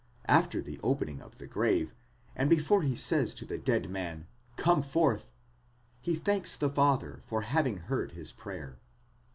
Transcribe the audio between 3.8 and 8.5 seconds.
man, Come forth! he thanks the Father for having heard his